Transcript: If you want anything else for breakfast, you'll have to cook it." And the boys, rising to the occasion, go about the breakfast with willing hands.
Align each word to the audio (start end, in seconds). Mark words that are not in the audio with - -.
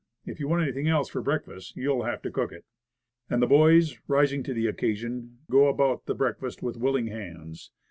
If 0.25 0.39
you 0.39 0.47
want 0.47 0.63
anything 0.63 0.87
else 0.87 1.09
for 1.09 1.21
breakfast, 1.21 1.77
you'll 1.77 2.05
have 2.05 2.23
to 2.23 2.31
cook 2.31 2.51
it." 2.51 2.65
And 3.29 3.39
the 3.39 3.45
boys, 3.45 3.99
rising 4.07 4.41
to 4.41 4.51
the 4.55 4.65
occasion, 4.65 5.37
go 5.51 5.67
about 5.67 6.07
the 6.07 6.15
breakfast 6.15 6.63
with 6.63 6.75
willing 6.75 7.05
hands. 7.09 7.69